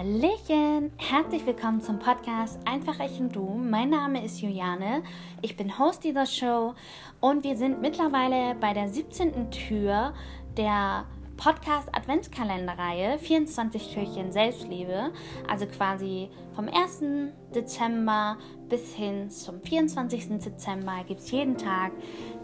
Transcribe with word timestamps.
Hallöchen! 0.00 0.92
Herzlich 0.96 1.44
willkommen 1.44 1.82
zum 1.82 1.98
Podcast 1.98 2.58
Einfach 2.64 2.98
ich 3.00 3.20
und 3.20 3.36
du. 3.36 3.44
Mein 3.44 3.90
Name 3.90 4.24
ist 4.24 4.40
Juliane, 4.40 5.02
ich 5.42 5.58
bin 5.58 5.78
Host 5.78 6.04
dieser 6.04 6.24
Show 6.24 6.72
und 7.20 7.44
wir 7.44 7.54
sind 7.58 7.82
mittlerweile 7.82 8.54
bei 8.54 8.72
der 8.72 8.88
17. 8.88 9.50
Tür 9.50 10.14
der 10.56 11.04
Podcast 11.36 11.94
Adventskalenderreihe 11.94 13.18
24 13.18 13.92
Türchen 13.92 14.32
Selbstliebe, 14.32 15.12
also 15.46 15.66
quasi 15.66 16.30
vom 16.54 16.68
1. 16.68 17.34
Dezember 17.54 18.38
bis 18.70 18.94
hin 18.94 19.28
zum 19.28 19.60
24. 19.60 20.38
Dezember 20.38 21.04
gibt 21.06 21.20
es 21.20 21.30
jeden 21.30 21.58
Tag 21.58 21.92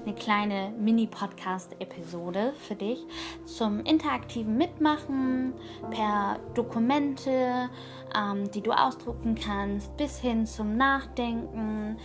eine 0.06 0.14
kleine 0.14 0.72
Mini-Podcast-Episode 0.78 2.54
für 2.60 2.76
dich 2.76 3.04
zum 3.44 3.80
interaktiven 3.80 4.56
Mitmachen 4.56 5.52
per 5.90 6.38
Dokumente, 6.54 7.68
ähm, 8.14 8.48
die 8.52 8.60
du 8.60 8.70
ausdrucken 8.70 9.34
kannst, 9.34 9.96
bis 9.96 10.18
hin 10.18 10.46
zum 10.46 10.76
Nachdenken, 10.76 11.98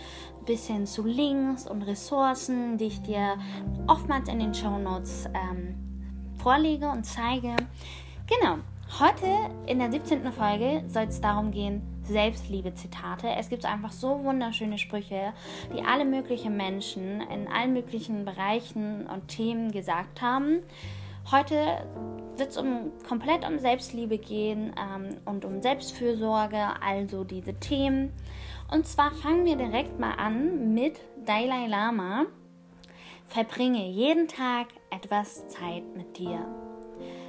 bis 0.44 0.66
hin 0.66 0.84
zu 0.84 1.06
Links 1.06 1.68
und 1.68 1.82
Ressourcen, 1.82 2.76
die 2.76 2.86
ich 2.86 3.02
dir 3.02 3.38
oftmals 3.86 4.28
in 4.28 4.40
den 4.40 4.52
Show 4.52 4.78
Notes 4.78 5.28
ähm, 5.34 5.76
vorlege 6.38 6.88
und 6.88 7.04
zeige. 7.04 7.54
Genau, 8.26 8.56
heute 8.98 9.28
in 9.66 9.78
der 9.78 9.92
17. 9.92 10.32
Folge 10.32 10.82
soll 10.88 11.04
es 11.04 11.20
darum 11.20 11.52
gehen, 11.52 11.91
Selbstliebe-Zitate. 12.04 13.28
Es 13.38 13.48
gibt 13.48 13.64
einfach 13.64 13.92
so 13.92 14.24
wunderschöne 14.24 14.78
Sprüche, 14.78 15.32
die 15.74 15.84
alle 15.84 16.04
möglichen 16.04 16.56
Menschen 16.56 17.20
in 17.20 17.48
allen 17.48 17.72
möglichen 17.72 18.24
Bereichen 18.24 19.06
und 19.06 19.28
Themen 19.28 19.72
gesagt 19.72 20.22
haben. 20.22 20.62
Heute 21.30 21.54
wird 22.36 22.50
es 22.50 22.56
um, 22.56 22.90
komplett 23.08 23.46
um 23.46 23.58
Selbstliebe 23.58 24.18
gehen 24.18 24.72
ähm, 24.78 25.18
und 25.24 25.44
um 25.44 25.62
Selbstfürsorge, 25.62 26.80
also 26.82 27.24
diese 27.24 27.54
Themen. 27.54 28.12
Und 28.70 28.86
zwar 28.86 29.12
fangen 29.12 29.44
wir 29.44 29.56
direkt 29.56 30.00
mal 30.00 30.14
an 30.14 30.74
mit 30.74 31.00
Dalai 31.24 31.66
Lama. 31.68 32.24
Verbringe 33.28 33.86
jeden 33.86 34.28
Tag 34.28 34.68
etwas 34.90 35.46
Zeit 35.48 35.84
mit 35.96 36.18
dir. 36.18 36.44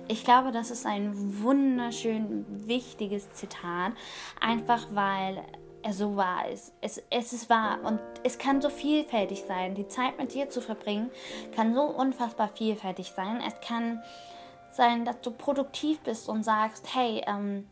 Ich 0.08 0.26
glaube, 0.26 0.52
das 0.52 0.70
ist 0.70 0.86
ein 0.86 1.42
wunderschön 1.42 2.46
wichtiges 2.68 3.32
Zitat, 3.34 3.94
einfach 4.42 4.88
weil 4.92 5.44
er 5.82 5.94
so 5.94 6.16
wahr 6.16 6.50
ist. 6.50 6.74
Es, 6.82 7.02
es 7.10 7.34
ist 7.34 7.50
wahr 7.50 7.80
und 7.84 8.00
es 8.24 8.38
kann 8.38 8.62
so 8.62 8.70
vielfältig 8.70 9.44
sein. 9.48 9.76
Die 9.76 9.88
Zeit 9.88 10.18
mit 10.18 10.34
dir 10.34 10.50
zu 10.50 10.62
verbringen 10.62 11.10
kann 11.56 11.74
so 11.74 11.84
unfassbar 11.84 12.50
vielfältig 12.50 13.12
sein. 13.16 13.42
Es 13.46 13.56
kann 13.66 14.02
sein, 14.72 15.06
dass 15.06 15.22
du 15.22 15.32
produktiv 15.32 16.00
bist 16.00 16.28
und 16.28 16.44
sagst, 16.44 16.94
hey, 16.94 17.22
ähm, 17.28 17.68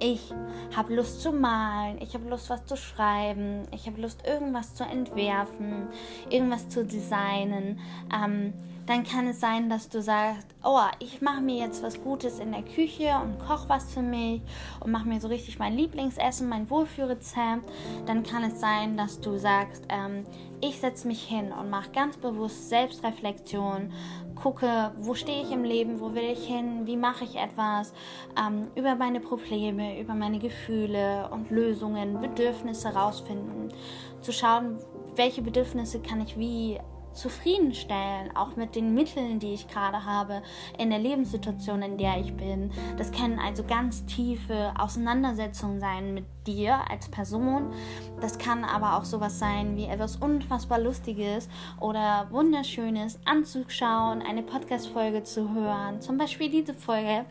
ich 0.00 0.32
habe 0.76 0.94
Lust 0.94 1.22
zu 1.22 1.32
malen, 1.32 2.00
ich 2.02 2.14
habe 2.14 2.28
Lust, 2.28 2.50
was 2.50 2.66
zu 2.66 2.76
schreiben, 2.76 3.62
ich 3.72 3.86
habe 3.86 4.00
Lust, 4.00 4.26
irgendwas 4.26 4.74
zu 4.74 4.84
entwerfen, 4.84 5.88
irgendwas 6.28 6.68
zu 6.68 6.84
designen. 6.84 7.80
Ähm, 8.12 8.52
dann 8.86 9.04
kann 9.04 9.26
es 9.28 9.40
sein, 9.40 9.70
dass 9.70 9.88
du 9.88 10.02
sagst, 10.02 10.46
oh, 10.64 10.80
ich 10.98 11.20
mache 11.20 11.40
mir 11.40 11.58
jetzt 11.58 11.82
was 11.82 12.02
Gutes 12.02 12.38
in 12.38 12.52
der 12.52 12.62
Küche 12.62 13.14
und 13.22 13.38
koche 13.38 13.68
was 13.68 13.92
für 13.92 14.02
mich 14.02 14.42
und 14.80 14.90
mache 14.90 15.06
mir 15.06 15.20
so 15.20 15.28
richtig 15.28 15.58
mein 15.58 15.76
Lieblingsessen, 15.76 16.48
mein 16.48 16.68
Wohlfühlrezept. 16.68 17.70
Dann 18.06 18.22
kann 18.22 18.44
es 18.44 18.60
sein, 18.60 18.96
dass 18.96 19.20
du 19.20 19.38
sagst, 19.38 19.84
ähm, 19.88 20.24
ich 20.60 20.80
setze 20.80 21.06
mich 21.06 21.22
hin 21.22 21.52
und 21.52 21.70
mache 21.70 21.90
ganz 21.90 22.16
bewusst 22.16 22.68
Selbstreflexion, 22.68 23.92
gucke, 24.34 24.92
wo 24.96 25.14
stehe 25.14 25.42
ich 25.42 25.52
im 25.52 25.64
Leben, 25.64 26.00
wo 26.00 26.14
will 26.14 26.30
ich 26.32 26.46
hin, 26.46 26.86
wie 26.86 26.96
mache 26.96 27.24
ich 27.24 27.36
etwas, 27.36 27.92
ähm, 28.38 28.68
über 28.74 28.96
meine 28.96 29.20
Probleme, 29.20 30.00
über 30.00 30.14
meine 30.14 30.38
Gefühle 30.38 31.28
und 31.30 31.50
Lösungen, 31.50 32.20
Bedürfnisse 32.20 32.88
rausfinden, 32.88 33.72
zu 34.20 34.32
schauen, 34.32 34.78
welche 35.14 35.42
Bedürfnisse 35.42 36.00
kann 36.00 36.20
ich 36.20 36.38
wie 36.38 36.78
zufriedenstellen, 37.12 38.34
auch 38.36 38.56
mit 38.56 38.74
den 38.74 38.94
Mitteln, 38.94 39.38
die 39.38 39.54
ich 39.54 39.68
gerade 39.68 40.04
habe, 40.04 40.42
in 40.78 40.90
der 40.90 40.98
Lebenssituation, 40.98 41.82
in 41.82 41.98
der 41.98 42.18
ich 42.18 42.34
bin. 42.34 42.70
Das 42.96 43.12
können 43.12 43.38
also 43.38 43.64
ganz 43.64 44.04
tiefe 44.06 44.72
Auseinandersetzungen 44.78 45.80
sein 45.80 46.14
mit 46.14 46.24
dir 46.46 46.80
als 46.90 47.08
Person. 47.08 47.72
Das 48.20 48.38
kann 48.38 48.64
aber 48.64 48.96
auch 48.96 49.04
sowas 49.04 49.38
sein 49.38 49.76
wie 49.76 49.84
etwas 49.84 50.16
unfassbar 50.16 50.78
Lustiges 50.78 51.48
oder 51.80 52.26
Wunderschönes 52.30 53.18
anzuschauen, 53.24 54.22
eine 54.22 54.42
Podcast-Folge 54.42 55.22
zu 55.22 55.54
hören, 55.54 56.00
zum 56.00 56.18
Beispiel 56.18 56.50
diese 56.50 56.74
Folge. 56.74 57.24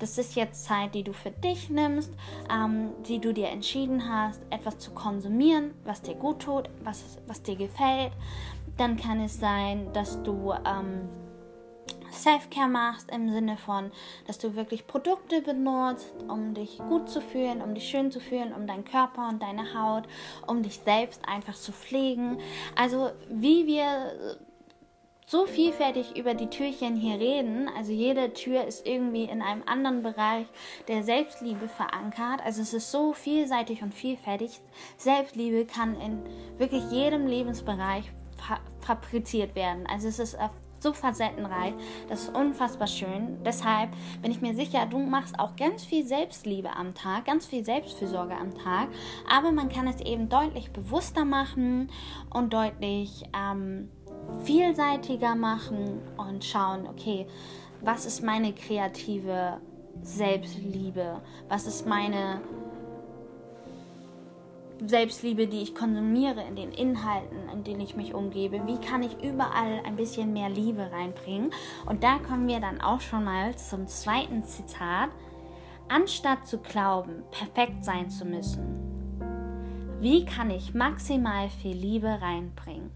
Das 0.00 0.16
ist 0.16 0.34
jetzt 0.34 0.64
Zeit, 0.64 0.94
die 0.94 1.02
du 1.02 1.12
für 1.12 1.30
dich 1.30 1.68
nimmst, 1.68 2.10
ähm, 2.50 2.88
die 3.06 3.18
du 3.18 3.34
dir 3.34 3.50
entschieden 3.50 4.08
hast, 4.08 4.40
etwas 4.48 4.78
zu 4.78 4.92
konsumieren, 4.92 5.72
was 5.84 6.00
dir 6.00 6.14
gut 6.14 6.40
tut, 6.40 6.70
was, 6.82 7.18
was 7.26 7.42
dir 7.42 7.54
gefällt. 7.54 8.12
Dann 8.80 8.96
kann 8.96 9.20
es 9.20 9.38
sein, 9.38 9.92
dass 9.92 10.22
du 10.22 10.54
ähm, 10.54 11.06
Self-Care 12.10 12.70
machst 12.70 13.10
im 13.10 13.28
Sinne 13.28 13.58
von, 13.58 13.90
dass 14.26 14.38
du 14.38 14.56
wirklich 14.56 14.86
Produkte 14.86 15.42
benutzt, 15.42 16.14
um 16.28 16.54
dich 16.54 16.78
gut 16.88 17.10
zu 17.10 17.20
fühlen, 17.20 17.60
um 17.60 17.74
dich 17.74 17.90
schön 17.90 18.10
zu 18.10 18.20
fühlen, 18.20 18.54
um 18.54 18.66
deinen 18.66 18.86
Körper 18.86 19.28
und 19.28 19.42
deine 19.42 19.74
Haut, 19.74 20.04
um 20.46 20.62
dich 20.62 20.80
selbst 20.82 21.20
einfach 21.28 21.56
zu 21.56 21.72
pflegen. 21.72 22.38
Also 22.74 23.10
wie 23.28 23.66
wir 23.66 24.14
so 25.26 25.44
vielfältig 25.44 26.16
über 26.16 26.32
die 26.32 26.48
Türchen 26.48 26.96
hier 26.96 27.20
reden. 27.20 27.68
Also 27.76 27.92
jede 27.92 28.32
Tür 28.32 28.64
ist 28.64 28.86
irgendwie 28.86 29.24
in 29.24 29.42
einem 29.42 29.62
anderen 29.66 30.02
Bereich 30.02 30.46
der 30.88 31.04
Selbstliebe 31.04 31.68
verankert. 31.68 32.40
Also 32.42 32.62
es 32.62 32.72
ist 32.72 32.90
so 32.90 33.12
vielseitig 33.12 33.82
und 33.82 33.92
vielfältig. 33.92 34.58
Selbstliebe 34.96 35.66
kann 35.66 36.00
in 36.00 36.22
wirklich 36.56 36.90
jedem 36.90 37.26
Lebensbereich 37.26 38.10
fabriziert 38.80 39.54
werden. 39.54 39.86
Also 39.86 40.08
es 40.08 40.18
ist 40.18 40.36
so 40.82 40.92
facettenreich. 40.92 41.74
Das 42.08 42.24
ist 42.24 42.34
unfassbar 42.34 42.86
schön. 42.86 43.38
Deshalb 43.44 43.90
bin 44.22 44.30
ich 44.30 44.40
mir 44.40 44.54
sicher, 44.54 44.86
du 44.86 44.98
machst 44.98 45.38
auch 45.38 45.56
ganz 45.56 45.84
viel 45.84 46.06
Selbstliebe 46.06 46.74
am 46.74 46.94
Tag, 46.94 47.26
ganz 47.26 47.46
viel 47.46 47.64
Selbstfürsorge 47.64 48.34
am 48.34 48.54
Tag. 48.54 48.88
Aber 49.30 49.52
man 49.52 49.68
kann 49.68 49.86
es 49.86 50.00
eben 50.00 50.28
deutlich 50.28 50.72
bewusster 50.72 51.24
machen 51.24 51.90
und 52.30 52.52
deutlich 52.52 53.24
ähm, 53.36 53.90
vielseitiger 54.44 55.34
machen 55.34 56.00
und 56.16 56.44
schauen, 56.44 56.86
okay, 56.86 57.26
was 57.82 58.06
ist 58.06 58.22
meine 58.22 58.52
kreative 58.52 59.60
Selbstliebe? 60.02 61.20
Was 61.48 61.66
ist 61.66 61.86
meine 61.86 62.40
Selbstliebe, 64.86 65.46
die 65.46 65.62
ich 65.62 65.74
konsumiere 65.74 66.42
in 66.42 66.56
den 66.56 66.72
Inhalten, 66.72 67.48
in 67.52 67.64
denen 67.64 67.80
ich 67.80 67.96
mich 67.96 68.14
umgebe, 68.14 68.60
wie 68.66 68.78
kann 68.78 69.02
ich 69.02 69.22
überall 69.22 69.80
ein 69.84 69.96
bisschen 69.96 70.32
mehr 70.32 70.48
Liebe 70.48 70.90
reinbringen? 70.90 71.50
Und 71.86 72.02
da 72.02 72.18
kommen 72.18 72.48
wir 72.48 72.60
dann 72.60 72.80
auch 72.80 73.00
schon 73.00 73.24
mal 73.24 73.56
zum 73.56 73.86
zweiten 73.86 74.44
Zitat. 74.44 75.10
Anstatt 75.88 76.46
zu 76.46 76.58
glauben, 76.58 77.24
perfekt 77.30 77.84
sein 77.84 78.10
zu 78.10 78.24
müssen, 78.24 78.90
wie 80.00 80.24
kann 80.24 80.50
ich 80.50 80.72
maximal 80.72 81.50
viel 81.50 81.76
Liebe 81.76 82.08
reinbringen? 82.22 82.90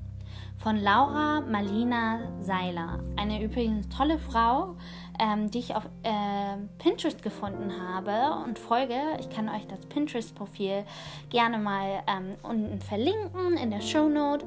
Von 0.57 0.77
Laura 0.77 1.43
Malina 1.43 2.21
Seiler, 2.41 3.01
eine 3.17 3.43
übrigens 3.43 3.89
tolle 3.89 4.19
Frau, 4.19 4.77
ähm, 5.19 5.51
die 5.51 5.59
ich 5.59 5.75
auf 5.75 5.85
äh, 6.03 6.57
Pinterest 6.79 7.23
gefunden 7.23 7.73
habe 7.89 8.43
und 8.45 8.59
folge. 8.59 8.99
Ich 9.21 9.31
kann 9.31 9.49
euch 9.49 9.67
das 9.67 9.81
Pinterest-Profil 9.87 10.85
gerne 11.31 11.59
mal 11.59 12.03
ähm, 12.07 12.37
unten 12.43 12.81
verlinken 12.81 13.57
in 13.57 13.71
der 13.71 13.81
Show 13.81 14.09
Note. 14.09 14.45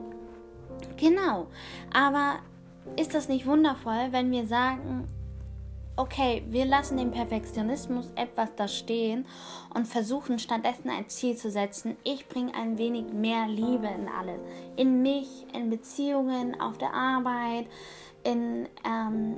Genau, 0.98 1.48
aber 1.94 2.38
ist 2.96 3.14
das 3.14 3.28
nicht 3.28 3.46
wundervoll, 3.46 4.08
wenn 4.12 4.32
wir 4.32 4.46
sagen, 4.46 5.08
okay, 5.98 6.44
wir 6.50 6.66
lassen 6.66 6.98
den 6.98 7.12
Perfektionismus 7.12 8.12
etwas 8.16 8.56
da 8.56 8.68
stehen 8.68 9.26
und 9.74 9.88
versuchen 9.88 10.40
stattdessen 10.40 10.90
ein 10.90 11.10
Ziel 11.10 11.36
zu 11.36 11.50
setzen. 11.50 11.98
Ich 12.04 12.28
bringe 12.28 12.54
ein 12.54 12.78
wenig 12.78 13.12
mehr 13.12 13.48
Liebe 13.48 13.88
in 13.88 14.08
alles. 14.08 14.40
In 14.76 15.02
mich, 15.02 15.48
in 15.54 15.70
Beziehungen, 15.70 16.60
auf 16.62 16.78
der 16.78 16.94
Arbeit, 16.94 17.66
in, 18.24 18.70
ähm, 18.86 19.38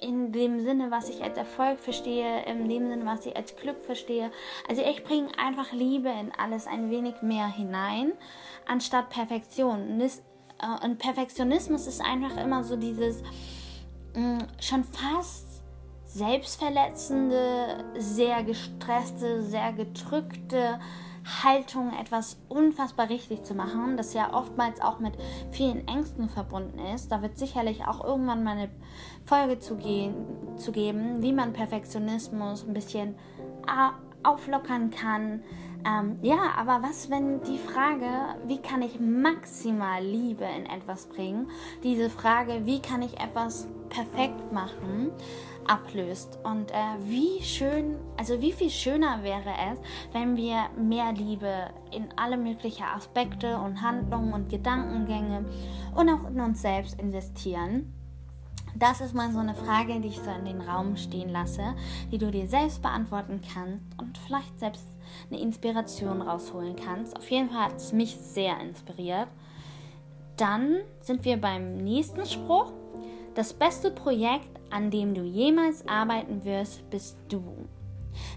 in 0.00 0.32
dem 0.32 0.60
Sinne, 0.60 0.90
was 0.90 1.08
ich 1.08 1.22
als 1.22 1.36
Erfolg 1.36 1.78
verstehe, 1.78 2.44
in 2.44 2.68
dem 2.68 2.88
Sinne, 2.88 3.06
was 3.06 3.26
ich 3.26 3.36
als 3.36 3.54
Glück 3.56 3.84
verstehe. 3.84 4.30
Also 4.68 4.82
ich 4.82 5.04
bringe 5.04 5.28
einfach 5.38 5.72
Liebe 5.72 6.08
in 6.08 6.32
alles 6.36 6.66
ein 6.66 6.90
wenig 6.90 7.22
mehr 7.22 7.46
hinein, 7.46 8.12
anstatt 8.66 9.10
Perfektion. 9.10 10.00
Äh, 10.00 10.08
und 10.84 10.98
Perfektionismus 10.98 11.86
ist 11.86 12.00
einfach 12.00 12.36
immer 12.36 12.64
so 12.64 12.76
dieses 12.76 13.22
mm, 14.14 14.38
schon 14.60 14.84
fast 14.84 15.62
selbstverletzende, 16.06 17.84
sehr 17.96 18.42
gestresste, 18.42 19.42
sehr 19.42 19.72
gedrückte 19.72 20.80
Haltung, 21.24 21.92
etwas 21.98 22.38
unfassbar 22.48 23.08
richtig 23.08 23.44
zu 23.44 23.54
machen, 23.54 23.96
das 23.96 24.14
ja 24.14 24.32
oftmals 24.32 24.80
auch 24.80 24.98
mit 24.98 25.14
vielen 25.50 25.86
Ängsten 25.86 26.28
verbunden 26.28 26.78
ist. 26.94 27.12
Da 27.12 27.22
wird 27.22 27.38
sicherlich 27.38 27.86
auch 27.86 28.04
irgendwann 28.04 28.44
mal 28.44 28.56
eine 28.56 28.70
Folge 29.24 29.58
zu, 29.58 29.76
gehen, 29.76 30.14
zu 30.56 30.72
geben, 30.72 31.22
wie 31.22 31.32
man 31.32 31.52
Perfektionismus 31.52 32.66
ein 32.66 32.74
bisschen 32.74 33.14
auflockern 34.22 34.90
kann. 34.90 35.42
Ähm, 35.86 36.18
ja, 36.20 36.52
aber 36.56 36.82
was, 36.82 37.08
wenn 37.10 37.42
die 37.42 37.58
Frage, 37.58 38.06
wie 38.46 38.58
kann 38.58 38.82
ich 38.82 39.00
maximal 39.00 40.04
Liebe 40.04 40.44
in 40.44 40.66
etwas 40.66 41.06
bringen, 41.06 41.48
diese 41.82 42.10
Frage, 42.10 42.66
wie 42.66 42.80
kann 42.80 43.00
ich 43.00 43.18
etwas 43.18 43.66
perfekt 43.88 44.52
machen, 44.52 45.10
ablöst. 45.70 46.38
Und 46.42 46.72
äh, 46.72 46.74
wie 47.04 47.42
schön, 47.42 47.96
also 48.16 48.40
wie 48.40 48.52
viel 48.52 48.70
schöner 48.70 49.22
wäre 49.22 49.54
es, 49.72 49.78
wenn 50.12 50.36
wir 50.36 50.68
mehr 50.76 51.12
Liebe 51.12 51.70
in 51.92 52.08
alle 52.16 52.36
möglichen 52.36 52.82
Aspekte 52.84 53.56
und 53.58 53.80
Handlungen 53.80 54.32
und 54.32 54.48
Gedankengänge 54.48 55.44
und 55.94 56.08
auch 56.08 56.28
in 56.28 56.40
uns 56.40 56.60
selbst 56.60 57.00
investieren. 57.00 57.94
Das 58.76 59.00
ist 59.00 59.14
mal 59.14 59.32
so 59.32 59.38
eine 59.38 59.54
Frage, 59.54 60.00
die 60.00 60.08
ich 60.08 60.20
so 60.20 60.30
in 60.30 60.44
den 60.44 60.60
Raum 60.60 60.96
stehen 60.96 61.30
lasse, 61.30 61.74
die 62.10 62.18
du 62.18 62.30
dir 62.30 62.46
selbst 62.46 62.82
beantworten 62.82 63.40
kannst 63.52 63.84
und 63.98 64.16
vielleicht 64.18 64.58
selbst 64.58 64.86
eine 65.30 65.40
Inspiration 65.40 66.22
rausholen 66.22 66.76
kannst. 66.76 67.16
Auf 67.16 67.30
jeden 67.30 67.50
Fall 67.50 67.64
hat 67.64 67.76
es 67.76 67.92
mich 67.92 68.16
sehr 68.16 68.60
inspiriert. 68.60 69.28
Dann 70.36 70.78
sind 71.00 71.24
wir 71.24 71.40
beim 71.40 71.78
nächsten 71.78 72.24
Spruch. 72.26 72.72
Das 73.34 73.52
beste 73.52 73.90
Projekt, 73.90 74.49
an 74.70 74.90
dem 74.90 75.14
du 75.14 75.22
jemals 75.22 75.86
arbeiten 75.86 76.44
wirst, 76.44 76.88
bist 76.90 77.16
du. 77.28 77.68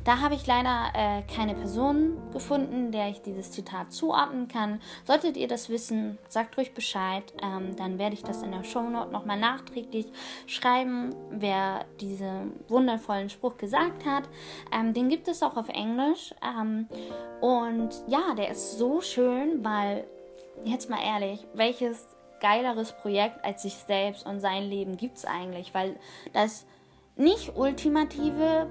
Da 0.03 0.19
habe 0.19 0.35
ich 0.35 0.45
leider 0.45 0.91
äh, 0.93 1.21
keine 1.23 1.55
Person 1.55 2.17
gefunden, 2.31 2.91
der 2.91 3.09
ich 3.09 3.21
dieses 3.21 3.51
Zitat 3.51 3.91
zuordnen 3.91 4.47
kann. 4.47 4.81
Solltet 5.05 5.37
ihr 5.37 5.47
das 5.47 5.69
wissen, 5.69 6.17
sagt 6.27 6.57
ruhig 6.57 6.73
Bescheid. 6.73 7.23
Ähm, 7.41 7.75
dann 7.75 7.97
werde 7.97 8.13
ich 8.13 8.23
das 8.23 8.43
in 8.43 8.51
der 8.51 8.63
Shownote 8.63 9.11
nochmal 9.11 9.39
nachträglich 9.39 10.07
schreiben, 10.45 11.15
wer 11.31 11.85
diesen 11.99 12.53
wundervollen 12.67 13.29
Spruch 13.29 13.57
gesagt 13.57 14.05
hat. 14.05 14.23
Ähm, 14.71 14.93
den 14.93 15.09
gibt 15.09 15.27
es 15.27 15.43
auch 15.43 15.57
auf 15.57 15.69
Englisch. 15.69 16.33
Ähm, 16.43 16.87
und 17.41 17.89
ja, 18.07 18.33
der 18.35 18.51
ist 18.51 18.77
so 18.77 19.01
schön, 19.01 19.63
weil, 19.63 20.05
jetzt 20.63 20.89
mal 20.89 21.01
ehrlich, 21.03 21.45
welches 21.53 22.07
geileres 22.43 22.91
Projekt 22.91 23.43
als 23.43 23.63
sich 23.63 23.73
selbst 23.73 24.25
und 24.27 24.39
sein 24.39 24.63
Leben 24.63 24.97
gibt 24.97 25.17
es 25.17 25.25
eigentlich, 25.25 25.73
weil 25.73 25.95
das 26.33 26.67
nicht 27.15 27.55
ultimative 27.55 28.67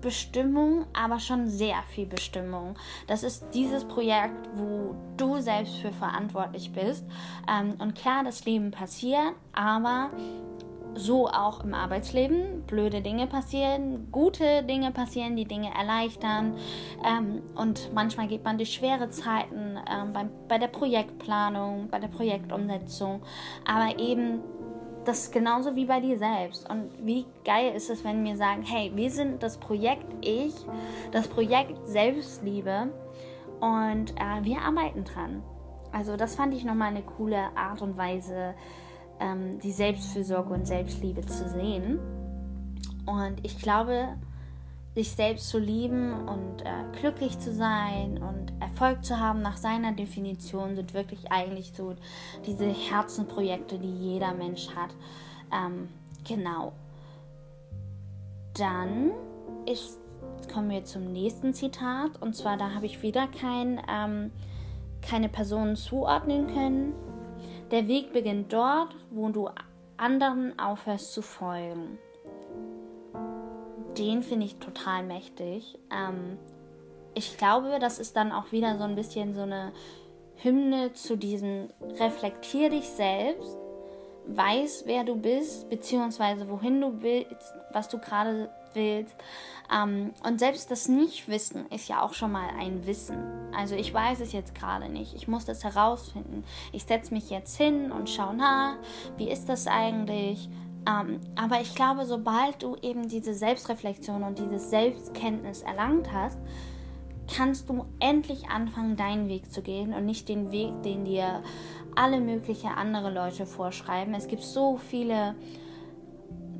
Bestimmung, 0.00 0.86
aber 0.92 1.18
schon 1.18 1.48
sehr 1.48 1.82
viel 1.90 2.06
Bestimmung. 2.06 2.76
Das 3.08 3.22
ist 3.22 3.46
dieses 3.52 3.84
Projekt, 3.84 4.48
wo 4.54 4.94
du 5.16 5.40
selbst 5.40 5.76
für 5.78 5.92
verantwortlich 5.92 6.72
bist. 6.72 7.04
Ähm, 7.50 7.74
und 7.78 7.94
klar, 7.94 8.22
das 8.22 8.44
Leben 8.44 8.70
passiert, 8.70 9.32
aber 9.52 10.10
so 10.98 11.28
auch 11.28 11.64
im 11.64 11.74
Arbeitsleben. 11.74 12.64
Blöde 12.66 13.00
Dinge 13.00 13.26
passieren, 13.26 14.08
gute 14.12 14.62
Dinge 14.64 14.90
passieren, 14.90 15.36
die 15.36 15.46
Dinge 15.46 15.70
erleichtern. 15.74 16.54
Ähm, 17.04 17.42
und 17.54 17.92
manchmal 17.94 18.26
geht 18.26 18.44
man 18.44 18.58
durch 18.58 18.74
schwere 18.74 19.08
Zeiten 19.10 19.78
ähm, 19.90 20.12
bei, 20.12 20.26
bei 20.48 20.58
der 20.58 20.68
Projektplanung, 20.68 21.88
bei 21.90 21.98
der 21.98 22.08
Projektumsetzung. 22.08 23.22
Aber 23.64 23.98
eben 23.98 24.40
das 25.04 25.20
ist 25.20 25.32
genauso 25.32 25.74
wie 25.74 25.86
bei 25.86 26.00
dir 26.00 26.18
selbst. 26.18 26.68
Und 26.68 26.90
wie 27.00 27.24
geil 27.42 27.72
ist 27.74 27.88
es, 27.88 28.04
wenn 28.04 28.22
wir 28.24 28.36
sagen, 28.36 28.62
hey, 28.62 28.92
wir 28.94 29.10
sind 29.10 29.42
das 29.42 29.56
Projekt 29.56 30.04
Ich, 30.20 30.54
das 31.12 31.28
Projekt 31.28 31.88
Selbstliebe 31.88 32.92
und 33.60 34.10
äh, 34.16 34.42
wir 34.44 34.60
arbeiten 34.60 35.04
dran. 35.04 35.42
Also 35.92 36.16
das 36.16 36.34
fand 36.34 36.52
ich 36.52 36.64
nochmal 36.64 36.88
eine 36.88 37.02
coole 37.02 37.56
Art 37.56 37.80
und 37.80 37.96
Weise, 37.96 38.54
ähm, 39.20 39.58
die 39.60 39.72
Selbstfürsorge 39.72 40.52
und 40.52 40.66
Selbstliebe 40.66 41.24
zu 41.26 41.48
sehen. 41.48 41.98
Und 43.06 43.36
ich 43.42 43.58
glaube, 43.58 44.08
sich 44.98 45.12
selbst 45.12 45.48
zu 45.48 45.58
lieben 45.58 46.12
und 46.28 46.62
äh, 46.62 46.98
glücklich 47.00 47.38
zu 47.38 47.54
sein 47.54 48.18
und 48.20 48.52
Erfolg 48.60 49.04
zu 49.04 49.20
haben 49.20 49.42
nach 49.42 49.56
seiner 49.56 49.92
Definition 49.92 50.74
sind 50.74 50.92
wirklich 50.92 51.30
eigentlich 51.30 51.72
so 51.72 51.94
diese 52.44 52.66
Herzenprojekte, 52.66 53.78
die 53.78 54.12
jeder 54.12 54.34
Mensch 54.34 54.68
hat. 54.74 54.90
Ähm, 55.52 55.88
genau. 56.26 56.72
Dann 58.54 59.12
ist, 59.66 59.98
kommen 60.52 60.70
wir 60.70 60.84
zum 60.84 61.12
nächsten 61.12 61.54
Zitat 61.54 62.20
und 62.20 62.34
zwar 62.34 62.56
da 62.56 62.74
habe 62.74 62.86
ich 62.86 63.00
wieder 63.00 63.28
kein, 63.28 63.80
ähm, 63.88 64.32
keine 65.00 65.28
Personen 65.28 65.76
zuordnen 65.76 66.48
können. 66.48 66.92
Der 67.70 67.86
Weg 67.86 68.12
beginnt 68.12 68.52
dort, 68.52 68.94
wo 69.10 69.28
du 69.28 69.50
anderen 69.96 70.58
aufhörst 70.58 71.12
zu 71.12 71.22
folgen 71.22 71.98
den 73.98 74.22
finde 74.22 74.46
ich 74.46 74.56
total 74.56 75.02
mächtig. 75.02 75.78
Ähm, 75.90 76.38
ich 77.14 77.36
glaube, 77.36 77.78
das 77.80 77.98
ist 77.98 78.16
dann 78.16 78.32
auch 78.32 78.52
wieder 78.52 78.78
so 78.78 78.84
ein 78.84 78.94
bisschen 78.94 79.34
so 79.34 79.42
eine 79.42 79.72
Hymne 80.36 80.92
zu 80.92 81.16
diesem 81.16 81.70
Reflektier 81.98 82.70
dich 82.70 82.88
selbst, 82.88 83.56
weiß, 84.26 84.84
wer 84.86 85.04
du 85.04 85.16
bist, 85.16 85.68
beziehungsweise 85.68 86.48
wohin 86.48 86.80
du 86.80 87.02
willst, 87.02 87.54
was 87.72 87.88
du 87.88 87.98
gerade 87.98 88.50
willst. 88.74 89.14
Ähm, 89.72 90.12
und 90.24 90.38
selbst 90.38 90.70
das 90.70 90.88
Nicht-Wissen 90.88 91.66
ist 91.70 91.88
ja 91.88 92.02
auch 92.02 92.14
schon 92.14 92.32
mal 92.32 92.48
ein 92.58 92.86
Wissen. 92.86 93.18
Also 93.56 93.74
ich 93.74 93.92
weiß 93.92 94.20
es 94.20 94.32
jetzt 94.32 94.54
gerade 94.54 94.88
nicht. 94.88 95.14
Ich 95.14 95.28
muss 95.28 95.44
das 95.44 95.64
herausfinden. 95.64 96.44
Ich 96.72 96.84
setze 96.84 97.12
mich 97.12 97.30
jetzt 97.30 97.56
hin 97.56 97.92
und 97.92 98.08
schaue 98.08 98.34
nach, 98.34 98.76
wie 99.16 99.30
ist 99.30 99.48
das 99.48 99.66
eigentlich? 99.66 100.48
Ähm, 100.88 101.20
aber 101.36 101.60
ich 101.60 101.74
glaube, 101.74 102.06
sobald 102.06 102.62
du 102.62 102.76
eben 102.82 103.08
diese 103.08 103.34
Selbstreflexion 103.34 104.22
und 104.22 104.38
diese 104.38 104.58
Selbstkenntnis 104.58 105.62
erlangt 105.62 106.12
hast, 106.12 106.38
kannst 107.34 107.68
du 107.68 107.84
endlich 108.00 108.48
anfangen, 108.48 108.96
deinen 108.96 109.28
Weg 109.28 109.52
zu 109.52 109.60
gehen 109.60 109.92
und 109.92 110.06
nicht 110.06 110.28
den 110.28 110.50
Weg, 110.50 110.82
den 110.82 111.04
dir 111.04 111.42
alle 111.94 112.20
möglichen 112.20 112.70
andere 112.70 113.12
Leute 113.12 113.44
vorschreiben. 113.44 114.14
Es 114.14 114.28
gibt 114.28 114.42
so 114.42 114.78
viele 114.78 115.34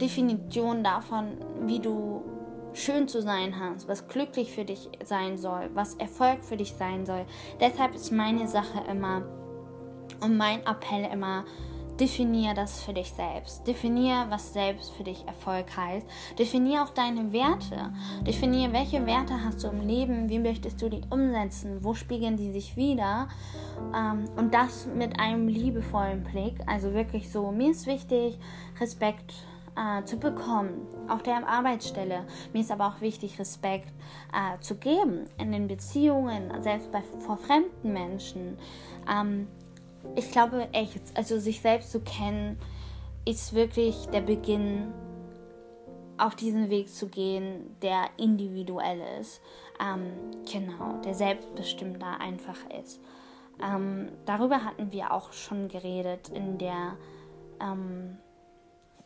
Definitionen 0.00 0.84
davon, 0.84 1.38
wie 1.62 1.80
du 1.80 2.22
schön 2.72 3.08
zu 3.08 3.22
sein 3.22 3.58
hast, 3.58 3.88
was 3.88 4.08
glücklich 4.08 4.52
für 4.52 4.64
dich 4.64 4.88
sein 5.04 5.38
soll, 5.38 5.70
was 5.74 5.94
Erfolg 5.94 6.44
für 6.44 6.56
dich 6.56 6.74
sein 6.74 7.06
soll. 7.06 7.24
Deshalb 7.60 7.94
ist 7.94 8.12
meine 8.12 8.46
Sache 8.46 8.84
immer 8.90 9.22
und 10.20 10.36
mein 10.36 10.60
Appell 10.66 11.08
immer, 11.12 11.44
Definier 11.98 12.54
das 12.54 12.80
für 12.80 12.92
dich 12.92 13.10
selbst. 13.10 13.66
Definier, 13.66 14.26
was 14.28 14.52
selbst 14.52 14.92
für 14.92 15.02
dich 15.02 15.26
Erfolg 15.26 15.76
heißt. 15.76 16.06
Definier 16.38 16.84
auch 16.84 16.90
deine 16.90 17.32
Werte. 17.32 17.92
Definier, 18.24 18.72
welche 18.72 19.04
Werte 19.04 19.44
hast 19.44 19.64
du 19.64 19.68
im 19.68 19.80
Leben, 19.80 20.28
wie 20.28 20.38
möchtest 20.38 20.80
du 20.80 20.88
die 20.88 21.00
umsetzen, 21.10 21.82
wo 21.82 21.94
spiegeln 21.94 22.36
die 22.36 22.52
sich 22.52 22.76
wieder. 22.76 23.26
Ähm, 23.92 24.26
und 24.36 24.54
das 24.54 24.86
mit 24.86 25.18
einem 25.18 25.48
liebevollen 25.48 26.22
Blick. 26.22 26.54
Also 26.66 26.94
wirklich 26.94 27.32
so, 27.32 27.50
mir 27.50 27.72
ist 27.72 27.88
wichtig, 27.88 28.38
Respekt 28.80 29.34
äh, 29.78 30.04
zu 30.04 30.18
bekommen 30.18 30.86
auf 31.08 31.22
der 31.22 31.46
Arbeitsstelle. 31.46 32.26
Mir 32.52 32.60
ist 32.60 32.70
aber 32.70 32.86
auch 32.86 33.00
wichtig, 33.00 33.38
Respekt 33.38 33.92
äh, 34.32 34.58
zu 34.60 34.76
geben 34.76 35.26
in 35.38 35.52
den 35.52 35.68
Beziehungen, 35.68 36.50
selbst 36.62 36.90
bei, 36.90 37.02
vor 37.20 37.36
fremden 37.36 37.92
Menschen. 37.92 38.58
Ähm, 39.10 39.46
ich 40.16 40.30
glaube 40.30 40.68
echt, 40.72 41.00
also 41.14 41.38
sich 41.38 41.60
selbst 41.60 41.92
zu 41.92 42.00
kennen, 42.00 42.58
ist 43.24 43.54
wirklich 43.54 44.06
der 44.06 44.22
Beginn, 44.22 44.92
auf 46.16 46.34
diesen 46.34 46.68
Weg 46.68 46.88
zu 46.88 47.08
gehen, 47.08 47.76
der 47.80 48.06
individuell 48.16 49.00
ist. 49.20 49.40
Ähm, 49.80 50.12
genau, 50.50 51.00
der 51.04 51.14
selbstbestimmter 51.14 52.20
einfach 52.20 52.58
ist. 52.82 53.00
Ähm, 53.62 54.08
darüber 54.26 54.64
hatten 54.64 54.92
wir 54.92 55.12
auch 55.12 55.32
schon 55.32 55.68
geredet 55.68 56.28
in 56.30 56.58
der 56.58 56.96
ähm, 57.60 58.18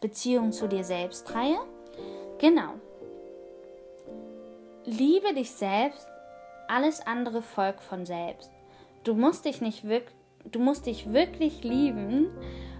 Beziehung 0.03 0.53
zu 0.53 0.69
dir 0.69 0.85
selbst 0.85 1.35
Reihe. 1.35 1.59
Genau. 2.39 2.75
Liebe 4.85 5.33
dich 5.33 5.53
selbst, 5.53 6.07
alles 6.69 7.01
andere 7.07 7.41
folgt 7.41 7.83
von 7.83 8.05
selbst. 8.05 8.51
Du 9.05 9.15
musst 9.15 9.47
dich 9.47 9.63
nicht 9.63 9.89
wirklich 9.89 10.15
du 10.51 10.59
musst 10.59 10.87
dich 10.87 11.13
wirklich 11.13 11.63
lieben, 11.63 12.29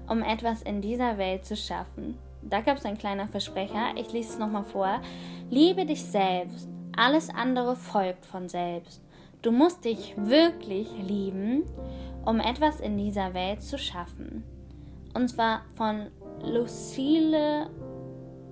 um 0.09 0.23
etwas 0.23 0.63
in 0.63 0.81
dieser 0.81 1.19
Welt 1.19 1.45
zu 1.45 1.57
schaffen. 1.57 2.19
Da 2.43 2.61
gab 2.61 2.79
es 2.79 2.85
ein 2.85 2.99
kleiner 2.99 3.29
Versprecher. 3.29 3.93
Ich 3.97 4.13
lese 4.13 4.33
es 4.33 4.39
nochmal 4.39 4.65
vor. 4.65 5.01
Liebe 5.49 5.87
dich 5.87 6.05
selbst. 6.05 6.69
Alles 6.97 7.31
andere 7.31 7.77
folgt 7.77 8.27
von 8.27 8.49
selbst. 8.49 9.01
Du 9.43 9.53
musst 9.53 9.85
dich 9.85 10.15
wirklich 10.17 10.89
lieben, 10.99 11.65
um 12.25 12.41
etwas 12.41 12.81
in 12.81 12.97
dieser 12.97 13.35
Welt 13.35 13.63
zu 13.63 13.79
schaffen. 13.79 14.45
Und 15.15 15.29
zwar 15.29 15.63
von 15.75 16.09
Lucille 16.43 17.71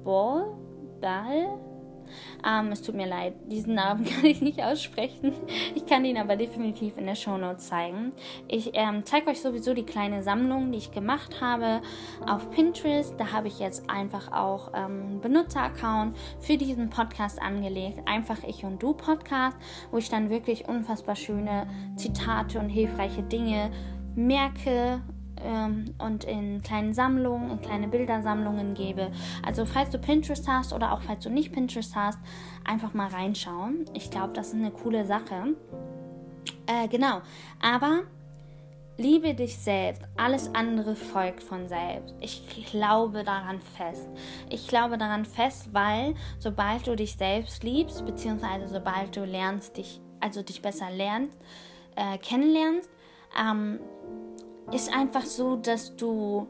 Ball. 0.05 0.57
Ball. 1.01 1.59
Ähm, 2.47 2.73
es 2.73 2.83
tut 2.83 2.95
mir 2.95 3.07
leid, 3.07 3.35
diesen 3.47 3.75
Namen 3.75 4.05
kann 4.05 4.25
ich 4.25 4.41
nicht 4.41 4.63
aussprechen. 4.63 5.33
Ich 5.75 5.87
kann 5.87 6.05
ihn 6.05 6.17
aber 6.17 6.37
definitiv 6.37 6.97
in 6.97 7.07
der 7.07 7.15
Shownote 7.15 7.59
zeigen. 7.59 8.13
Ich 8.49 8.71
ähm, 8.75 9.03
zeige 9.05 9.31
euch 9.31 9.41
sowieso 9.41 9.75
die 9.75 9.85
kleine 9.85 10.23
Sammlung, 10.23 10.73
die 10.73 10.79
ich 10.79 10.93
gemacht 10.93 11.41
habe 11.41 11.81
auf 12.27 12.51
Pinterest. 12.51 13.15
Da 13.19 13.33
habe 13.33 13.49
ich 13.49 13.59
jetzt 13.59 13.89
einfach 13.89 14.33
auch 14.33 14.73
ähm, 14.75 15.03
einen 15.03 15.21
Benutzeraccount 15.21 16.17
für 16.41 16.57
diesen 16.57 16.91
Podcast 16.91 17.41
angelegt. 17.41 18.01
Einfach 18.07 18.43
Ich 18.45 18.65
und 18.65 18.83
Du 18.83 18.95
Podcast, 18.95 19.57
wo 19.91 19.99
ich 19.99 20.09
dann 20.09 20.31
wirklich 20.31 20.69
unfassbar 20.69 21.17
schöne 21.17 21.67
Zitate 21.97 22.59
und 22.59 22.69
hilfreiche 22.69 23.23
Dinge 23.23 23.71
merke 24.15 25.01
ähm, 25.45 25.95
und 25.99 26.25
in 26.25 26.63
kleinen 26.63 26.95
Sammlungen, 26.95 27.51
in 27.51 27.61
kleine 27.61 27.89
Bildersammlungen 27.89 28.75
gebe. 28.75 29.11
Also 29.45 29.65
falls 29.65 29.91
du 29.91 29.99
Pinterest 29.99 30.47
hast 30.49 30.73
oder 30.73 30.93
auch 30.93 31.03
falls 31.03 31.25
du 31.25 31.31
nicht 31.31 31.53
Pinterest 31.53 31.95
hast, 31.95 32.19
einfach 32.65 32.95
mal 32.95 33.09
reinschauen. 33.09 33.85
Ich 33.95 34.11
glaube, 34.11 34.33
das 34.33 34.49
ist 34.49 34.55
eine 34.55 34.71
coole 34.71 35.05
Sache. 35.05 35.55
Äh, 36.67 36.89
genau, 36.89 37.21
aber 37.61 38.03
liebe 38.97 39.35
dich 39.35 39.59
selbst. 39.59 40.03
Alles 40.17 40.55
andere 40.55 40.95
folgt 40.95 41.43
von 41.43 41.69
selbst. 41.69 42.15
Ich 42.21 42.67
glaube 42.71 43.25
daran 43.25 43.61
fest. 43.61 44.09
Ich 44.51 44.69
glaube 44.69 44.99
daran 44.99 45.25
fest, 45.25 45.71
weil 45.73 46.15
sobald 46.39 46.87
du 46.87 46.95
dich 46.95 47.17
selbst 47.17 47.65
liebst, 47.65 48.05
beziehungsweise 48.05 48.69
sobald 48.69 49.17
du 49.17 49.25
lernst, 49.25 49.77
dich, 49.77 50.01
also 50.21 50.43
dich 50.43 50.61
besser 50.61 50.91
lernst, 50.91 51.39
äh, 51.97 52.19
kennenlernst, 52.19 52.91
ähm, 53.39 53.81
ist 54.73 54.93
einfach 54.93 55.25
so, 55.25 55.57
dass 55.57 55.97
du 55.97 56.47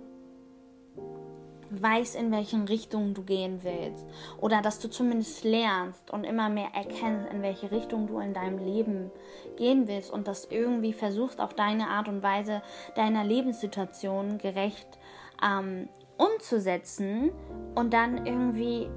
weißt, 1.70 2.16
in 2.16 2.32
welchen 2.32 2.64
Richtungen 2.64 3.14
du 3.14 3.22
gehen 3.22 3.60
willst. 3.62 4.04
Oder 4.38 4.60
dass 4.60 4.80
du 4.80 4.90
zumindest 4.90 5.44
lernst 5.44 6.10
und 6.10 6.24
immer 6.24 6.48
mehr 6.48 6.70
erkennst, 6.74 7.32
in 7.32 7.42
welche 7.42 7.70
Richtung 7.70 8.06
du 8.06 8.18
in 8.18 8.34
deinem 8.34 8.58
Leben 8.58 9.10
gehen 9.56 9.86
willst 9.86 10.10
und 10.10 10.26
das 10.26 10.46
irgendwie 10.50 10.92
versuchst, 10.92 11.40
auf 11.40 11.54
deine 11.54 11.88
Art 11.88 12.08
und 12.08 12.22
Weise 12.22 12.62
deiner 12.96 13.24
Lebenssituation 13.24 14.38
gerecht 14.38 14.98
ähm, 15.42 15.88
umzusetzen 16.16 17.30
und 17.74 17.94
dann 17.94 18.26
irgendwie 18.26 18.90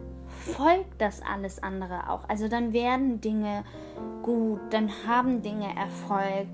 folgt 0.57 0.99
das 0.99 1.21
alles 1.21 1.61
andere 1.61 2.09
auch. 2.09 2.27
Also 2.27 2.47
dann 2.47 2.73
werden 2.73 3.21
Dinge 3.21 3.63
gut, 4.23 4.59
dann 4.71 4.89
haben 5.07 5.41
Dinge 5.41 5.75
Erfolg. 5.75 6.47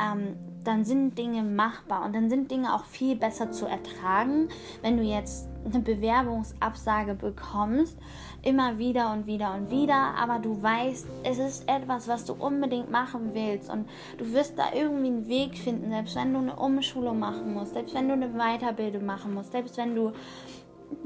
Ähm, 0.00 0.36
dann 0.64 0.84
sind 0.84 1.16
Dinge 1.18 1.42
machbar 1.42 2.04
und 2.04 2.14
dann 2.14 2.28
sind 2.28 2.50
Dinge 2.50 2.74
auch 2.74 2.84
viel 2.84 3.16
besser 3.16 3.52
zu 3.52 3.66
ertragen, 3.66 4.48
wenn 4.82 4.96
du 4.96 5.02
jetzt 5.02 5.48
eine 5.64 5.80
Bewerbungsabsage 5.80 7.14
bekommst, 7.14 7.96
immer 8.42 8.78
wieder 8.78 9.12
und 9.12 9.26
wieder 9.26 9.54
und 9.54 9.70
wieder, 9.70 10.14
aber 10.18 10.38
du 10.38 10.62
weißt, 10.62 11.06
es 11.22 11.38
ist 11.38 11.68
etwas, 11.68 12.08
was 12.08 12.24
du 12.24 12.34
unbedingt 12.34 12.90
machen 12.90 13.30
willst 13.32 13.70
und 13.70 13.88
du 14.18 14.32
wirst 14.32 14.58
da 14.58 14.64
irgendwie 14.74 15.06
einen 15.06 15.28
Weg 15.28 15.56
finden, 15.56 15.90
selbst 15.90 16.16
wenn 16.16 16.32
du 16.32 16.40
eine 16.40 16.56
Umschulung 16.56 17.18
machen 17.18 17.54
musst, 17.54 17.74
selbst 17.74 17.94
wenn 17.94 18.08
du 18.08 18.14
eine 18.14 18.30
Weiterbildung 18.30 19.06
machen 19.06 19.34
musst, 19.34 19.52
selbst 19.52 19.76
wenn 19.76 19.94
du 19.94 20.12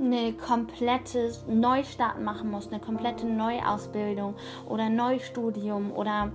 eine 0.01 0.33
komplette 0.33 1.33
Neustart 1.49 2.21
machen 2.21 2.51
musst, 2.51 2.73
eine 2.73 2.81
komplette 2.81 3.27
Neuausbildung 3.27 4.35
oder 4.69 4.91
Neustudium 4.91 5.93
oder 5.93 6.33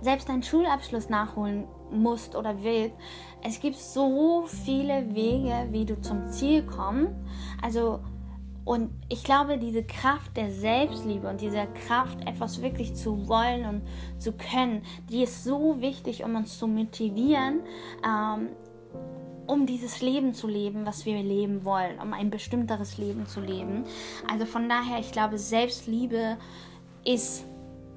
selbst 0.00 0.28
deinen 0.28 0.42
Schulabschluss 0.42 1.08
nachholen 1.08 1.64
musst 1.90 2.34
oder 2.34 2.62
willst. 2.62 2.96
Es 3.42 3.60
gibt 3.60 3.76
so 3.76 4.44
viele 4.46 5.14
Wege, 5.14 5.68
wie 5.70 5.84
du 5.84 6.00
zum 6.00 6.30
Ziel 6.30 6.62
kommst. 6.62 7.12
Also, 7.62 8.00
und 8.64 8.90
ich 9.08 9.22
glaube, 9.22 9.58
diese 9.58 9.84
Kraft 9.84 10.36
der 10.36 10.50
Selbstliebe 10.50 11.28
und 11.28 11.40
diese 11.40 11.66
Kraft, 11.86 12.26
etwas 12.26 12.62
wirklich 12.62 12.94
zu 12.94 13.28
wollen 13.28 13.64
und 13.64 13.82
zu 14.20 14.32
können, 14.32 14.82
die 15.08 15.22
ist 15.22 15.44
so 15.44 15.80
wichtig, 15.80 16.24
um 16.24 16.34
uns 16.34 16.58
zu 16.58 16.66
motivieren, 16.66 17.60
ähm, 18.04 18.48
um 19.46 19.66
dieses 19.66 20.02
Leben 20.02 20.34
zu 20.34 20.48
leben, 20.48 20.84
was 20.84 21.06
wir 21.06 21.22
leben 21.22 21.64
wollen, 21.64 22.00
um 22.00 22.12
ein 22.12 22.30
bestimmteres 22.30 22.98
Leben 22.98 23.26
zu 23.26 23.40
leben. 23.40 23.84
Also 24.28 24.44
von 24.44 24.68
daher, 24.68 24.98
ich 24.98 25.12
glaube, 25.12 25.38
Selbstliebe 25.38 26.36
ist 27.04 27.44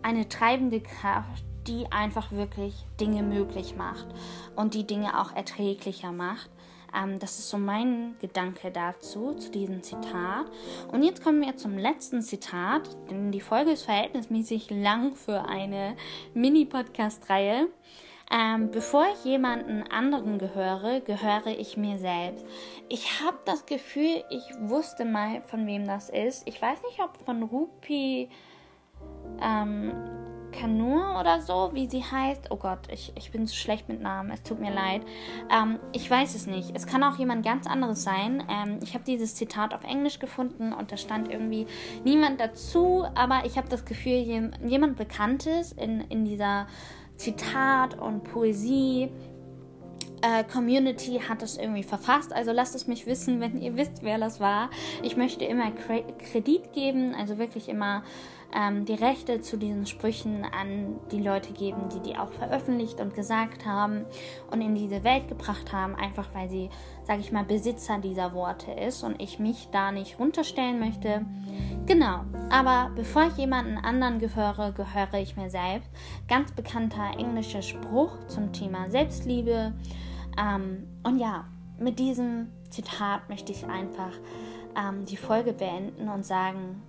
eine 0.03 0.29
treibende 0.29 0.81
Kraft, 0.81 1.43
die 1.69 1.85
einfach 1.91 2.31
wirklich 2.31 2.73
Dinge 2.99 3.21
möglich 3.23 3.75
macht 3.77 4.07
und 4.55 4.73
die 4.73 4.85
Dinge 4.85 5.21
auch 5.21 5.35
erträglicher 5.35 6.11
macht. 6.11 6.49
Ähm, 6.95 7.19
das 7.19 7.37
ist 7.37 7.49
so 7.49 7.57
mein 7.57 8.15
Gedanke 8.19 8.71
dazu, 8.71 9.35
zu 9.35 9.51
diesem 9.51 9.83
Zitat. 9.83 10.45
Und 10.91 11.03
jetzt 11.03 11.23
kommen 11.23 11.41
wir 11.41 11.55
zum 11.55 11.77
letzten 11.77 12.23
Zitat, 12.23 12.89
denn 13.09 13.31
die 13.31 13.41
Folge 13.41 13.71
ist 13.71 13.83
verhältnismäßig 13.83 14.71
lang 14.71 15.15
für 15.15 15.45
eine 15.45 15.95
Mini-Podcast-Reihe. 16.33 17.67
Ähm, 18.31 18.69
bevor 18.71 19.05
ich 19.13 19.25
jemanden 19.25 19.83
anderen 19.91 20.37
gehöre, 20.37 21.01
gehöre 21.01 21.47
ich 21.47 21.77
mir 21.77 21.97
selbst. 21.97 22.45
Ich 22.87 23.21
habe 23.21 23.37
das 23.45 23.65
Gefühl, 23.65 24.23
ich 24.29 24.43
wusste 24.59 25.05
mal, 25.05 25.41
von 25.47 25.65
wem 25.65 25.85
das 25.85 26.09
ist. 26.09 26.47
Ich 26.47 26.61
weiß 26.61 26.79
nicht, 26.83 26.99
ob 27.03 27.17
von 27.25 27.41
Rupi 27.43 28.29
ähm, 29.41 29.93
Kanur 30.51 31.19
oder 31.19 31.41
so, 31.41 31.71
wie 31.73 31.89
sie 31.89 32.03
heißt. 32.03 32.51
Oh 32.51 32.55
Gott, 32.55 32.79
ich, 32.91 33.13
ich 33.15 33.31
bin 33.31 33.47
so 33.47 33.55
schlecht 33.55 33.89
mit 33.89 34.01
Namen, 34.01 34.31
es 34.31 34.43
tut 34.43 34.59
mir 34.59 34.73
leid. 34.73 35.01
Ähm, 35.51 35.79
ich 35.91 36.09
weiß 36.09 36.35
es 36.35 36.47
nicht. 36.47 36.75
Es 36.75 36.87
kann 36.87 37.03
auch 37.03 37.17
jemand 37.17 37.45
ganz 37.45 37.67
anderes 37.67 38.03
sein. 38.03 38.43
Ähm, 38.49 38.79
ich 38.83 38.93
habe 38.93 39.03
dieses 39.03 39.35
Zitat 39.35 39.73
auf 39.73 39.83
Englisch 39.83 40.19
gefunden 40.19 40.73
und 40.73 40.91
da 40.91 40.97
stand 40.97 41.29
irgendwie 41.31 41.67
niemand 42.03 42.39
dazu, 42.39 43.05
aber 43.15 43.41
ich 43.45 43.57
habe 43.57 43.69
das 43.69 43.85
Gefühl, 43.85 44.49
jemand 44.65 44.97
Bekanntes 44.97 45.71
in, 45.71 46.01
in 46.01 46.25
dieser 46.25 46.67
Zitat 47.17 47.99
und 47.99 48.23
Poesie. 48.23 49.11
Äh, 50.21 50.43
Community 50.43 51.21
hat 51.27 51.43
es 51.43 51.57
irgendwie 51.57 51.83
verfasst. 51.83 52.33
Also 52.33 52.51
lasst 52.51 52.75
es 52.75 52.87
mich 52.87 53.05
wissen, 53.05 53.39
wenn 53.39 53.61
ihr 53.61 53.77
wisst, 53.77 54.03
wer 54.03 54.17
das 54.17 54.39
war. 54.39 54.69
Ich 55.01 55.15
möchte 55.15 55.45
immer 55.45 55.71
Kredit 55.71 56.73
geben, 56.73 57.15
also 57.15 57.37
wirklich 57.37 57.69
immer 57.69 58.03
ähm, 58.55 58.85
die 58.85 58.93
Rechte 58.93 59.41
zu 59.41 59.57
diesen 59.57 59.85
Sprüchen 59.85 60.43
an 60.43 60.99
die 61.11 61.21
Leute 61.21 61.53
geben, 61.53 61.89
die 61.93 61.99
die 61.99 62.17
auch 62.17 62.31
veröffentlicht 62.31 62.99
und 62.99 63.13
gesagt 63.13 63.65
haben 63.65 64.05
und 64.51 64.61
in 64.61 64.75
diese 64.75 65.03
Welt 65.03 65.27
gebracht 65.27 65.71
haben, 65.71 65.95
einfach 65.95 66.27
weil 66.33 66.49
sie, 66.49 66.69
sage 67.03 67.21
ich 67.21 67.31
mal, 67.31 67.43
Besitzer 67.43 67.99
dieser 67.99 68.33
Worte 68.33 68.71
ist 68.71 69.03
und 69.03 69.21
ich 69.21 69.39
mich 69.39 69.69
da 69.71 69.91
nicht 69.91 70.19
runterstellen 70.19 70.79
möchte. 70.79 71.25
Genau, 71.85 72.21
aber 72.49 72.91
bevor 72.95 73.27
ich 73.27 73.37
jemanden 73.37 73.77
anderen 73.77 74.19
gehöre, 74.19 74.71
gehöre 74.71 75.19
ich 75.19 75.35
mir 75.35 75.49
selbst. 75.49 75.89
Ganz 76.27 76.51
bekannter 76.51 77.11
englischer 77.17 77.61
Spruch 77.61 78.11
zum 78.27 78.51
Thema 78.51 78.89
Selbstliebe. 78.89 79.73
Ähm, 80.39 80.87
und 81.03 81.19
ja, 81.19 81.45
mit 81.79 81.99
diesem 81.99 82.49
Zitat 82.69 83.29
möchte 83.29 83.51
ich 83.51 83.65
einfach 83.65 84.11
ähm, 84.77 85.05
die 85.05 85.17
Folge 85.17 85.53
beenden 85.53 86.09
und 86.09 86.25
sagen, 86.25 86.81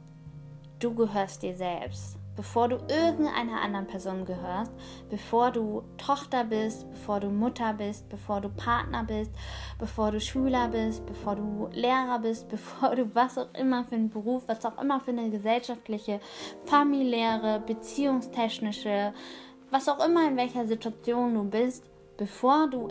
du 0.80 0.94
gehörst 0.94 1.42
dir 1.42 1.54
selbst. 1.54 2.16
Bevor 2.36 2.68
du 2.68 2.76
irgendeiner 2.88 3.60
anderen 3.60 3.86
Person 3.86 4.24
gehörst, 4.24 4.72
bevor 5.10 5.50
du 5.50 5.82
Tochter 5.98 6.44
bist, 6.44 6.90
bevor 6.90 7.20
du 7.20 7.28
Mutter 7.28 7.74
bist, 7.74 8.08
bevor 8.08 8.40
du 8.40 8.48
Partner 8.48 9.04
bist, 9.04 9.30
bevor 9.78 10.10
du 10.10 10.20
Schüler 10.20 10.68
bist, 10.68 11.04
bevor 11.04 11.36
du 11.36 11.68
Lehrer 11.72 12.18
bist, 12.18 12.48
bevor 12.48 12.96
du 12.96 13.14
was 13.14 13.36
auch 13.36 13.52
immer 13.54 13.84
für 13.84 13.96
einen 13.96 14.08
Beruf, 14.08 14.44
was 14.46 14.64
auch 14.64 14.80
immer 14.80 15.00
für 15.00 15.10
eine 15.10 15.28
gesellschaftliche, 15.28 16.20
familiäre, 16.64 17.62
beziehungstechnische, 17.66 19.12
was 19.70 19.88
auch 19.88 20.02
immer 20.04 20.26
in 20.26 20.36
welcher 20.36 20.66
Situation 20.66 21.34
du 21.34 21.44
bist, 21.44 21.84
bevor 22.16 22.70
du 22.70 22.88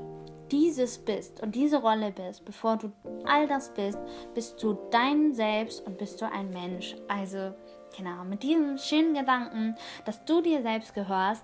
dieses 0.51 0.97
bist 0.97 1.41
und 1.41 1.55
diese 1.55 1.77
Rolle 1.77 2.11
bist, 2.11 2.45
bevor 2.45 2.77
du 2.77 2.91
all 3.25 3.47
das 3.47 3.73
bist, 3.73 3.97
bist 4.33 4.61
du 4.61 4.77
dein 4.91 5.33
Selbst 5.33 5.85
und 5.85 5.97
bist 5.97 6.21
du 6.21 6.31
ein 6.31 6.49
Mensch. 6.49 6.95
Also 7.07 7.53
Genau, 7.97 8.23
mit 8.23 8.43
diesem 8.43 8.77
schönen 8.77 9.13
Gedanken, 9.13 9.75
dass 10.05 10.23
du 10.25 10.41
dir 10.41 10.61
selbst 10.61 10.93
gehörst, 10.93 11.43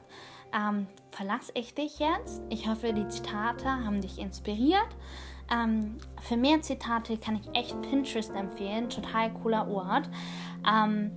ähm, 0.54 0.88
verlasse 1.12 1.52
ich 1.56 1.74
dich 1.74 2.00
jetzt. 2.00 2.42
Ich 2.50 2.68
hoffe, 2.68 2.94
die 2.94 3.08
Zitate 3.08 3.66
haben 3.66 4.02
dich 4.02 4.20
inspiriert. 4.20 4.88
Ähm, 5.52 5.98
für 6.22 6.38
mehr 6.38 6.62
Zitate 6.62 7.18
kann 7.18 7.36
ich 7.36 7.60
echt 7.60 7.80
Pinterest 7.82 8.32
empfehlen. 8.32 8.90
Total 8.90 9.34
cooler 9.34 9.68
Ort. 9.70 10.10
Ähm, 10.68 11.12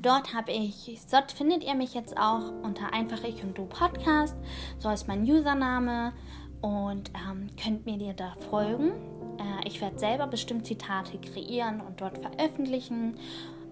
dort 0.00 0.34
habe 0.34 0.52
ich, 0.52 0.98
dort 1.10 1.32
findet 1.32 1.64
ihr 1.64 1.74
mich 1.74 1.94
jetzt 1.94 2.16
auch 2.16 2.52
unter 2.62 2.92
Einfach 2.92 3.22
Ich 3.24 3.42
und 3.42 3.56
Du 3.58 3.66
Podcast. 3.66 4.36
So 4.78 4.90
ist 4.90 5.08
mein 5.08 5.22
Username 5.22 6.12
und 6.60 7.10
ähm, 7.14 7.48
könnt 7.62 7.86
mir 7.86 7.96
dir 7.96 8.14
da 8.14 8.34
folgen. 8.50 8.92
Äh, 9.38 9.66
ich 9.66 9.80
werde 9.80 9.98
selber 9.98 10.26
bestimmt 10.26 10.66
Zitate 10.66 11.18
kreieren 11.18 11.80
und 11.80 12.00
dort 12.00 12.18
veröffentlichen. 12.18 13.16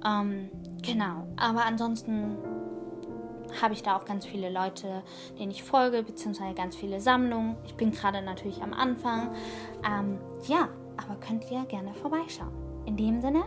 Ähm, 0.04 0.50
genau, 0.82 1.26
aber 1.36 1.64
ansonsten 1.64 2.36
habe 3.62 3.74
ich 3.74 3.82
da 3.82 3.96
auch 3.96 4.04
ganz 4.04 4.26
viele 4.26 4.50
Leute, 4.50 5.02
denen 5.38 5.50
ich 5.50 5.62
folge, 5.62 6.02
beziehungsweise 6.02 6.54
ganz 6.54 6.76
viele 6.76 7.00
Sammlungen. 7.00 7.56
Ich 7.64 7.74
bin 7.74 7.90
gerade 7.90 8.22
natürlich 8.22 8.62
am 8.62 8.72
Anfang. 8.72 9.34
Ähm, 9.84 10.18
ja, 10.46 10.68
aber 10.96 11.18
könnt 11.20 11.50
ihr 11.50 11.64
gerne 11.64 11.94
vorbeischauen. 11.94 12.52
In 12.86 12.96
dem 12.96 13.20
Sinne, 13.20 13.44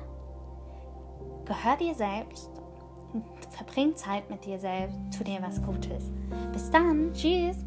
gehört 1.45 1.81
ihr 1.81 1.95
selbst, 1.95 2.49
verbring 3.49 3.95
Zeit 3.95 4.29
mit 4.29 4.45
dir 4.45 4.59
selbst, 4.59 4.97
tu 5.15 5.23
dir 5.23 5.39
was 5.41 5.61
Gutes. 5.61 6.11
Bis 6.51 6.69
dann, 6.69 7.13
tschüss. 7.13 7.57